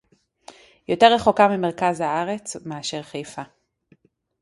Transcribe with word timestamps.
יותר 0.87 1.13
רחוקה 1.13 1.47
ממרכז 1.47 2.01
הארץ 2.01 2.55
מאשר 2.65 3.03
חיפה 3.03 3.41